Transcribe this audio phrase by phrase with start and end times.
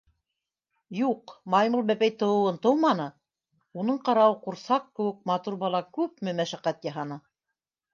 [0.99, 3.07] Юҡ, маймыл-бәпәй тыуыуын тыуманы,
[3.85, 7.25] уның ҡарауы ҡурсаҡ кеүек матур бала күпме мәшәҡәт яһаны...